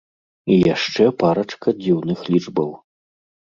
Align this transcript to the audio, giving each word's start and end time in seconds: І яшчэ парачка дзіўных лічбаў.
І 0.55 0.55
яшчэ 0.75 1.03
парачка 1.21 1.69
дзіўных 1.81 2.19
лічбаў. 2.33 2.75